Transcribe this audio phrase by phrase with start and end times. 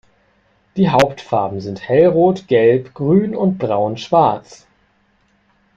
[0.77, 4.65] Die Hauptfarben sind Hellrot, Gelb, Grün und Braunschwarz.